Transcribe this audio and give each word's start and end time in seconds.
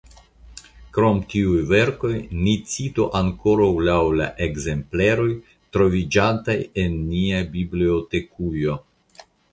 Krom 0.97 1.19
tiuj 1.33 1.57
verkoj 1.71 2.13
ni 2.45 2.55
citu 2.71 3.05
ankoraŭ 3.19 3.69
laŭ 3.89 3.99
la 4.21 4.29
ekzempleroj 4.47 5.29
troviĝantaj 5.77 6.57
en 6.85 6.97
nia 7.13 7.43
bibliotekujo. 7.55 8.81